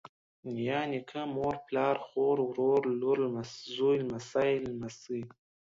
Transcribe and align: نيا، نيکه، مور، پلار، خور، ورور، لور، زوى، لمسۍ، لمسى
نيا، 0.53 0.79
نيکه، 0.91 1.21
مور، 1.35 1.55
پلار، 1.67 1.95
خور، 2.05 2.37
ورور، 2.47 2.81
لور، 3.03 3.19
زوى، 3.73 3.95
لمسۍ، 4.07 4.51
لمسى 4.65 5.19